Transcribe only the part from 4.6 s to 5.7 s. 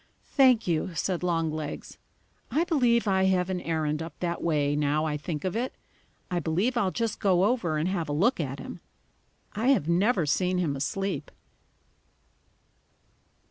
now I think of